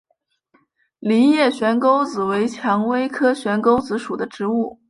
[0.97, 4.79] 梨叶悬钩子为蔷薇科悬钩子属的植物。